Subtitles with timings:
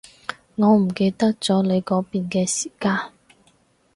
[0.55, 3.11] 我唔記得咗你嗰邊嘅時間